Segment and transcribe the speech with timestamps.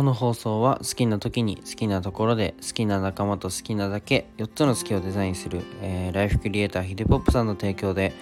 [0.00, 8.14] この放送は好きな時に好きなところで好きな仲間と好きなだけ4つの好きをデザインする、えー、ライフクリエイターヒデポップさんの提供で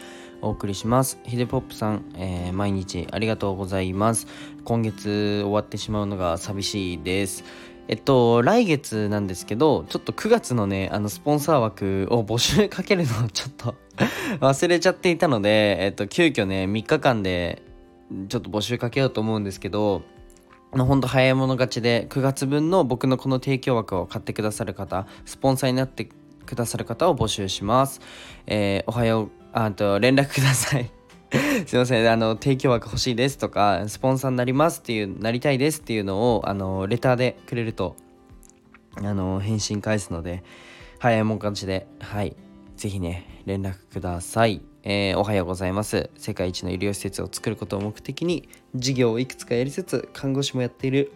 [0.42, 1.20] お送りします。
[1.22, 4.26] ヒデポップさん、えー、毎日ありがとうございます。
[4.64, 7.44] 今月終わってしまうのが寂しいです。
[7.86, 13.76] えっと、来月なんですけど、ちょっと9月のね、あの、スポンサー枠を募集かけるのをちょっと
[14.44, 17.62] 忘れちゃっていたので、えっと、急遽ね、3日間で、
[18.28, 20.02] ちょっと募集かけようと思うんですけど、
[20.72, 26.08] ほんと早い者勝ちで9月分の僕のこの提供枠を買ってくださる方スポンサーになって
[26.46, 28.00] くださる方を募集します、
[28.46, 30.90] えー、おはようあと連絡ください。
[31.66, 32.10] すいません。
[32.10, 37.96] あの提供枠欲しいですとかスポンサーになりますっていうなりたいですっていうのをあのレターでくれると
[38.96, 40.42] あの返信返すので
[40.98, 42.36] 早いもん勝ちではい。
[42.76, 44.67] ぜひね連絡ください。
[44.84, 46.08] えー、おはようございます。
[46.16, 51.12] 世界一の医療施設を作ることを目的に事業をいくつかやりつつ看護師もやっている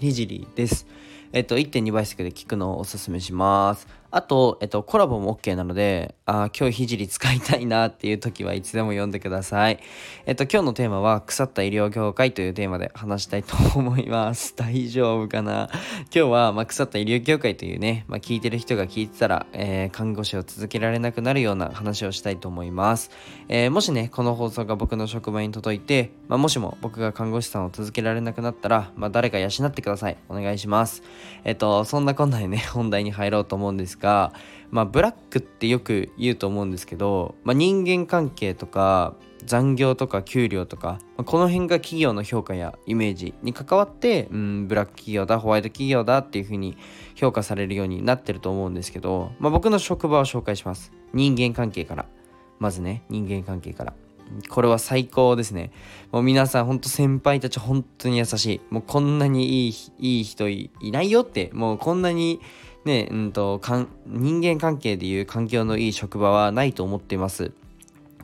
[0.00, 0.86] ひじりです。
[1.32, 3.88] えっと1.2倍速で聞くのをおすすめします。
[4.14, 9.80] あと、えっと、コラボも OK なので、あ今日ひじり使いたいなっていう時はいつでも読んでください。
[10.24, 14.54] えっと、今日のテーマは、腐った医療業界というテーマで話したいと思います。
[14.56, 15.68] 大丈夫かな？
[15.72, 23.10] 今日は、まあ、腐った医療業界というね、まあ、聞いてる人が聞いてたら、えー、看護師を続けられなくなるような話をしたいと思います。
[23.48, 30.16] えー、もしね、この放送が僕の職場に届いて、まあ、もしも僕が看護師さんを続けられなくなったら、まあ、誰か養ってください。
[30.28, 31.02] お願いします。
[31.42, 34.32] えっと、そんなこんなでね、本題に入ろうと思うんですが、が
[34.74, 46.76] まあ、ブラックってよく言うと思うんですけど、まあ、人間関係とか残業とか給料とか、まあ、この辺が企業の評価やイメージに関わって、うん、ブラック企業だホワイト企業だっていう風に
[47.14, 52.06] 評価されるようになってると思うんですけど、まあ、僕の職場を紹介します人間関係から
[52.58, 53.94] まずね人間関係から
[54.48, 55.70] これは最高ですね。
[56.10, 58.60] もう皆さん、ほんと先輩たち本当に優しい。
[58.70, 62.40] もうこんなにいいいい人いないよって、もうこんなに
[62.84, 63.60] ね、うんと、
[64.06, 67.52] 人間関係でいう環境のいい職場はないと思っています。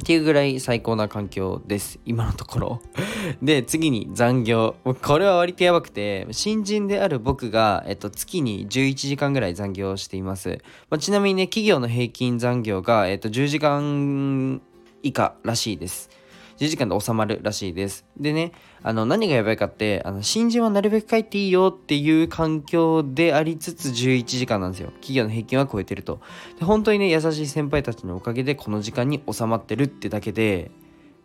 [0.01, 2.01] っていうぐらい最高な環境です。
[2.07, 2.81] 今のところ。
[3.43, 4.77] で、次に残業。
[5.03, 10.59] これは割とやばくて、新人である僕が、えっと、月に11時間ぐらい残業しています。
[10.89, 14.63] まあ、ちなみにね、企業の平均残業が、えっと、10時間
[15.03, 16.09] 以下らしいです。
[16.61, 18.05] 1時間で収まるらしいです。
[18.19, 24.91] でね、あの、何がやばいかって、あの、新人はなるべく帰っていいよっていう環境でありつつ11時間なんですよ。
[25.01, 26.21] 企業の平均は超えてると。
[26.59, 30.71] で、本当にね、優しい先輩たちのおかげでこの時間に収まってるってだけで、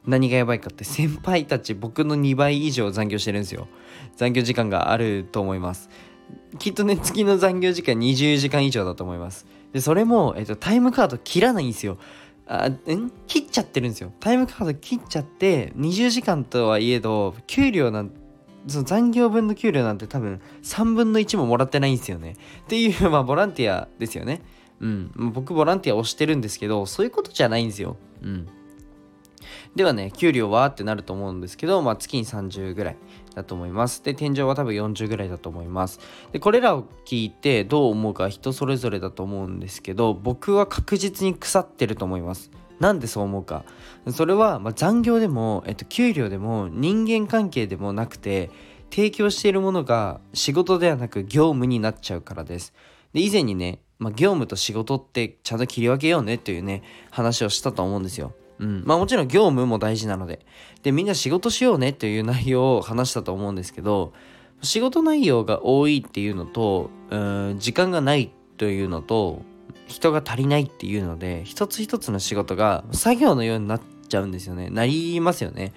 [0.05, 3.67] 何がやばいかって先輩たち僕の2倍以上残業してるんですよ。
[4.15, 5.89] 残業時間があると思います。
[6.59, 9.45] きっとね、月の残業時間20時間以上だと思います。
[9.73, 11.97] で、それも、えっと、タイムカード切らないんですよ。
[12.47, 13.11] あん？
[13.27, 14.11] 切っちゃってるんですよ。
[14.19, 18.11] タイムカード切っちゃって20時間とはいえど給料なん
[18.67, 22.35] その残業分の給料なんて多分3分の1ももらってないんですよね。
[22.63, 24.41] っていうまあボランティアですよね。
[24.79, 25.11] うん。
[25.33, 27.97] 僕ボランティアをしてるんですけどそういうことじゃないんですよ。
[28.21, 28.47] うん。
[29.75, 32.97] ではね給料はってなると思うんですけど、まあ、月に30ぐらい。
[33.35, 34.03] だと思います。
[34.03, 35.99] で、天井は多分40ぐらいだと思います。
[36.31, 42.49] で、これらを聞いてどう思うか人それぞれだと思うんですけど、僕は確実に腐ってると思います。
[42.79, 43.63] なんでそう思うか。
[44.09, 48.49] それは、ま残業でも、えっと、給料でも、人間関係でもなくて、
[48.91, 52.73] 提供しているものが仕事ではなく業務になっちゃうからです。
[53.13, 58.33] で、以前にね、まあ、業務と仕事ってちゃんと切り分けようねというね、話をしたと思うんですよ。
[58.59, 58.83] うん。
[58.85, 60.45] まあもちろん業務も大事なので。
[60.83, 64.13] で、みんな仕事しようねという内容を話したと思うんですけど、
[64.61, 69.41] 仕事内容が多いっていうのと、うん、時間がないというのと、
[69.87, 74.69] 人が足りないっていうので、一つ一つの仕事が作業のようになっちゃうんですよね。
[74.69, 75.73] なりますよね。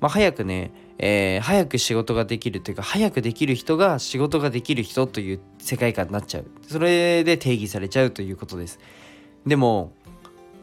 [0.00, 6.46] まあ早くね、えー、早く仕事ができるというか、早くできる人が仕事ができる人という世界観になっちゃう。
[6.66, 8.78] それで定義されちゃうということです。
[9.46, 9.92] でも、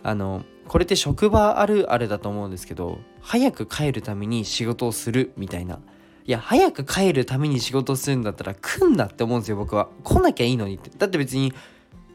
[0.04, 5.80] あの、これって職場あるあるだと思うんですけど早く帰るために仕事をするみたいな。
[6.25, 9.88] いや早く帰るために仕事をするんだったら来んなって思うんですよ僕は。
[10.04, 10.90] 来なきゃいいのにって。
[10.98, 11.54] だって別に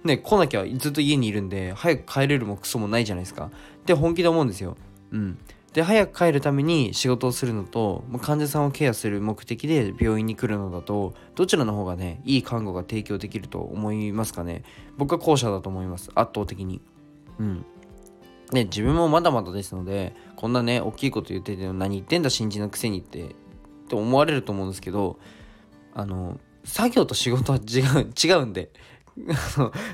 [0.05, 3.47] ね来なきゃずっと家にいるんで早く帰れるもクソもないじゃないですか。
[3.47, 4.77] って本気で思うんですよ。
[5.13, 5.39] うん。
[5.73, 14.65] で早く帰るために仕事をするのと患者さんをケアする目的で病院に来るのだとどちらの方がねいい看護が提供できると思いますかね。
[14.99, 16.11] 僕は後者だと思います。
[16.15, 16.83] 圧倒的に。
[17.39, 17.65] うん。
[18.53, 23.29] ね、自分もまだまだですので、こんなね、大きいこと言ってて何言ってんだ新人のくせにって、っ
[23.89, 25.19] て思われると思うんですけど、
[25.95, 28.71] あの、作業と仕事は 違う、違うんで、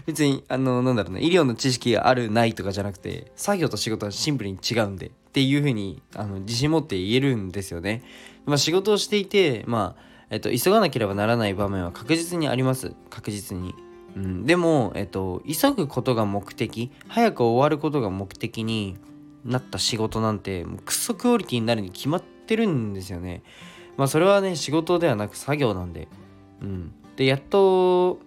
[0.07, 8.03] 別に、あの、なんだろうね、医療の知識がある、ないとかじゃなくて、作業と仕事はシンプルに違うんで、っていうふうに、あの、自信持って言えるんですよね。
[8.47, 13.75] まあ、仕事をしていて、まあ、えっと、急がなければならない場面は確実にあります確実に、
[14.17, 18.97] うん、でも、えっと、急ぐことが目的早く終わることが目的に
[19.45, 23.43] なった仕事なんてもうクソクオリティになるに決まってるんですよね
[23.97, 26.09] まあそれはね仕事ではなく作業なんで
[26.61, 28.21] うんでやっと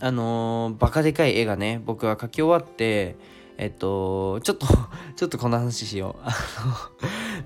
[0.00, 3.16] あのー、バカでかい絵がね僕は描き終わって
[3.58, 4.66] えっと、ちょっと
[5.14, 6.22] ちょっとこの話しよう。
[6.24, 6.34] あの、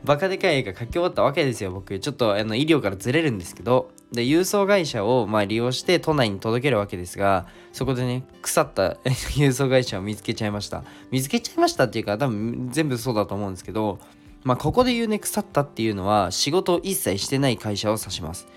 [0.05, 1.99] バカでかい絵が描き終わったわけですよ、僕。
[1.99, 3.91] ちょっとあの医療からずれるんですけど。
[4.17, 8.95] で、郵送会社をま利用して都内に届けるわけですが、そこでね、腐った
[9.37, 10.83] 郵送会社を見つけちゃいました。
[11.13, 14.01] 見つけちゃいましたっていうか、多分全部そうだと思うんですけど、
[14.43, 18.49] まあ、ここで言うね、腐ったっていうのは、仕事を一切してない会社を指します。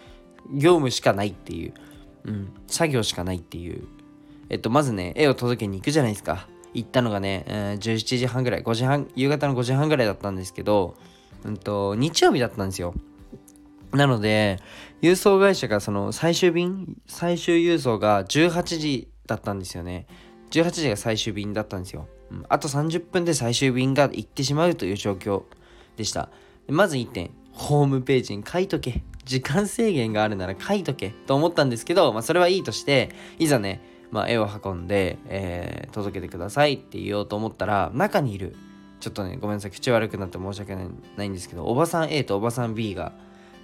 [0.51, 1.73] 業務しかないっていう。
[2.25, 3.87] うん、作業しかないっていう。
[4.49, 6.47] えっと、まずね、絵を届けに行くじゃないですか。
[6.73, 10.95] 行ったのがね、えー、17時半ぐらい、5時半、夕方の5時半ぐらいだったんですけど、
[11.43, 12.93] うんと、日曜日だったんですよ。
[13.93, 14.59] なので、
[15.01, 20.07] 郵送会社がその最終便、最終郵送が18時だったんですよね。
[20.51, 22.07] 18時が最終便だったんですよ。
[22.31, 25.43] うん、あと30分で最終便が行ってしまうという状況
[25.95, 26.29] でした。
[26.67, 29.03] まず1点、ホームページに書いとけ。
[29.25, 33.81] 時間制限があるなら書いとけと思ったんですけど、まあそれはいいとして、いざね、
[34.11, 38.55] まあ、絵を運んで、えー、届けてくださいって言おうと思ったら中にいる
[38.99, 43.13] ちょっとねごめんなさい口悪くなって申し訳ないんですけどおばさん A とおばさん B が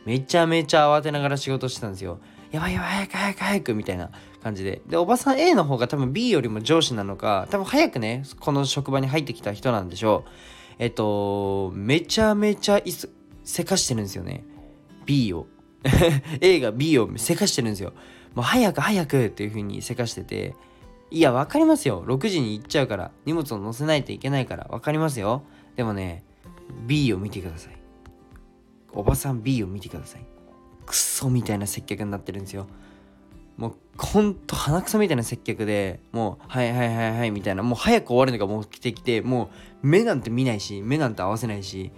[0.06, 2.20] めちゃめちゃ慌てながら仕事してたんですよ。
[2.52, 4.12] やばいやばい早く早く早くみたいな
[4.42, 4.82] 感じで。
[4.88, 10.30] でおばさん A の方が多分 B よりも上司なのか多分早くねこの職場に入ってきた人なんでしょう。
[10.80, 12.82] えっとめちゃめちゃ
[13.44, 14.46] せかしてるんですよね。
[15.06, 15.48] B を。
[16.42, 17.94] A が B をせかしてるんですよ。
[18.34, 20.56] もう早く早くっていう風にせかしてて、
[21.12, 22.04] いや、わかりますよ。
[22.06, 25.44] 6時に行っちゃうから、荷物を載せないといけないから、わかりますよ。
[25.76, 26.24] でもね、
[26.86, 27.85] B を見てください。
[28.96, 30.26] おばさん B を見てください。
[30.86, 32.68] クソみたいな接客になってるんですよ。
[33.58, 39.50] もうほんと鼻くそみたいな接客でもうはいはいはいはいみたいなもう早く終わるのが目的でも
[39.84, 41.92] う目なんて見ないし目なんて合わせないし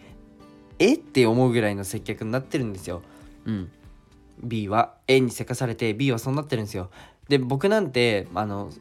[0.77, 3.01] えって思うぐらいの接客になってるんですよ。
[3.45, 3.71] うん。
[4.43, 6.89] B は A にせかされて B はそうなってるんですよ
[7.29, 8.71] で僕なんてあの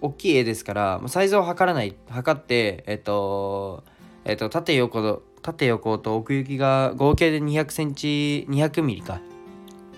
[0.00, 3.84] 大きい絵ですからサイズを測らない測ってえっと
[4.24, 9.20] えっと縦横縦横と奥行きが合計で200センチ200ミリか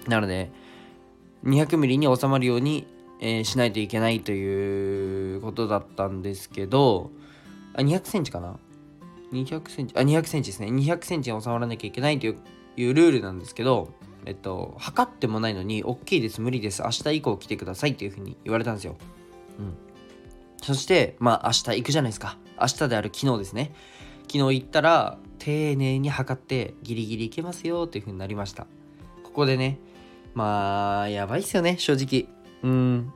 [0.08, 0.50] なので
[1.44, 2.87] 200ミリに収まるように、
[3.20, 7.11] えー、しないといけないということだったんですけど
[7.75, 8.56] あ200センチかな
[9.32, 12.37] ？200センチあ200センチですね200センチに収まらなきゃいけないという
[12.76, 13.93] ルールなんですけど
[14.26, 18.97] えっと、測ってもないのに、大きいです、無理です、明日以降来てくださいっていうふうに言われたんですよ。
[19.58, 19.75] うん。
[20.62, 22.38] そして、まあ、明日行くじゃないですか。
[22.58, 23.75] 明日である昨日ですね。
[24.26, 28.67] 昨日行ったら、丁寧に測って、ギリギリ行けますよっていうふうになりました。
[29.23, 29.79] ここでね、
[30.35, 32.29] まあ、やばいっすよね、正直。
[32.62, 33.12] うん。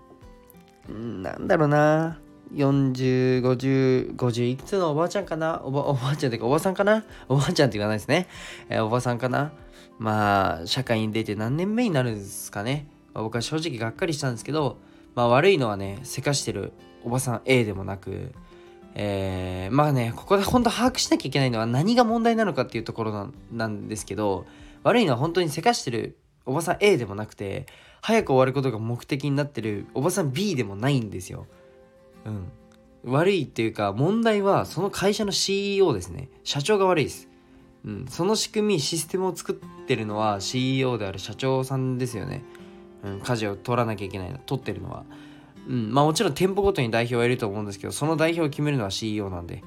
[1.23, 2.21] なんだろうな。
[2.55, 5.61] 40、50、50いくつのおばあちゃんかな？
[5.65, 7.05] おばおばあちゃんっていうかおばさんかな？
[7.29, 8.27] おばあちゃんって言わないですね。
[8.71, 9.53] えー、おばさんかな？
[9.99, 12.89] まあ、社会に出て何年目になるんですかね。
[13.13, 14.79] まあ、僕は正直がっかりしたんですけど、
[15.15, 16.73] まあ悪いのはね、せかしてる
[17.05, 18.33] おばさん A でもなく、
[18.95, 24.47] えー、まあね、ここで本当把握しなきゃいけないのは何が問題なのかっていうところなんですけど、
[24.83, 27.67] 悪いのは本当にせかしてるおばさん A でもなくて、
[28.01, 31.47] 早く終わることが目的になってるおばさん B でもないんですよ。
[32.25, 32.53] うん。
[33.05, 36.29] 悪いっていうか、問題はその会社の CEO ですね。
[36.45, 37.29] 社長が悪いです。
[37.85, 42.43] うん、その仕組みシステムを作ってるのは CEO である社長さんですよね、
[43.05, 45.05] うん、舵を取らなきゃいけないの取ってるのは、
[45.69, 49.63] うん、まあもちろん店舗ごとに代表はいると思うんですけどその代表を決めるのは CEO なんで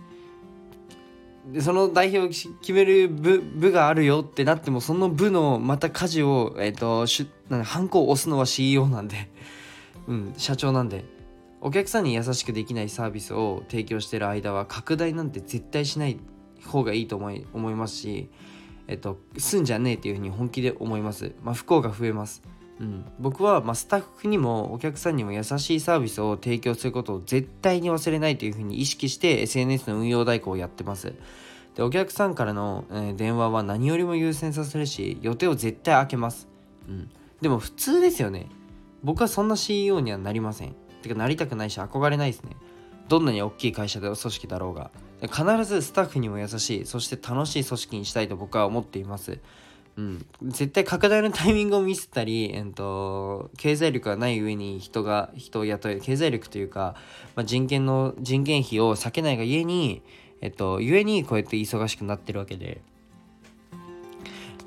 [1.48, 9.30] でその代表を決める部部があるよってなってもその部のまた舵をえっ、ー、としなんハンコを押すのは CEO なんで
[10.08, 11.06] うん社長なんで
[11.62, 16.20] お客さんに優しくできないサービスを提供してる間は拡大なんて絶対しない
[16.66, 18.30] 方がいいと思い思いますし、
[18.88, 21.34] えっと、すんじゃねえっていうふうに本気で思います。
[21.44, 22.42] まあ、不幸が増えます。
[22.82, 31.14] うん、僕は、まあ、スタッフにもお客さんにも優しいサービスを提供することを絶対に忘れないというふうに意識して SNS の運用代行をやってます。
[31.76, 36.48] でお客さんからの、え、電話は何よりも優先させるし予定を絶対開けます。
[36.90, 37.10] うん、
[37.40, 38.48] でも普通ですよね。
[39.04, 40.76] 僕はそんな CEO にはなりません。
[41.04, 42.56] てかなりたくないし憧れないですね。
[43.08, 44.90] どんなに大きい会社で組織だろうが
[45.22, 49.40] 必ずスタッフにも優しいそして楽しい組織にしたいと僕は思っています
[49.98, 56.96] うん、絶対拡大のタイミングを見せたり、えっと、経済力がない上に人が人を雇える経済力というか、
[57.36, 60.02] まあ、人件の人件費を避けないがゆえに、
[60.40, 62.82] えっと、ゆえにこうやって忙しくなってるわけで、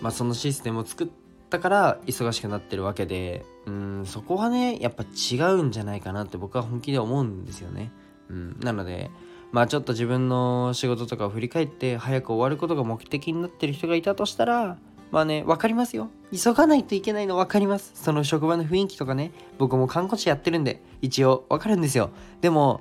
[0.01, 1.25] まあ、そのシステムを作った
[1.57, 3.45] ったから忙しくなってるわけで。
[3.67, 7.91] うんそこはねやっぱ違うんじゃないかなって僕は本気で思うんですよね。
[8.29, 9.11] うん、なので
[9.53, 14.77] まあちょっと自分の仕事とかを振り返って早く終わることが目的になってる人がいたとしたら
[15.11, 22.81] まあね分かりますよ急がないといけないの分かりますその職場の雰囲気とかね僕も看護師やってるんで一応分かるんですよでも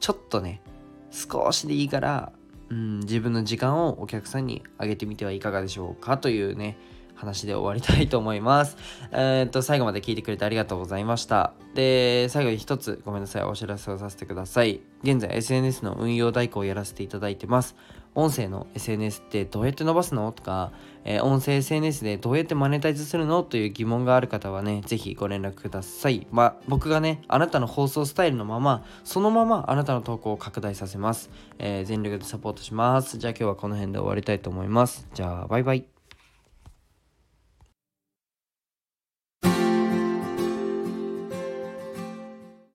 [0.00, 0.62] ちょっとね
[1.10, 2.32] 少しでいいから
[2.70, 6.76] うん、自分の時間をお客さんにあげてみてはいかがでしょうかというね、
[7.14, 8.76] 話で終わりたいと思います。
[9.12, 11.54] えー、っと、最後まで聞いてくれてありがとうございました。
[11.74, 14.80] で、最後に一つごめんなさい、お知らせをさせてください。
[15.02, 17.76] 現在 SNS の運用代行をやらせていただいてます。
[18.16, 20.32] 音声の SNS ってどうやって伸ばすの？
[20.32, 20.72] とか、
[21.04, 23.42] えー、音声 SNS でどうやってマネタイズするの？
[23.42, 26.26] という疑問がある方はね、ぜひご連絡ください。
[26.32, 31.30] まあ、僕がね、あなたの放送スタイルのまま、そのままあなたの投稿を拡大させます。
[31.58, 33.18] えー、全力でサポートします。
[33.18, 35.06] じゃあ今日はこの辺で終わりたいと思います。
[35.14, 35.95] じゃあ、バイバイ。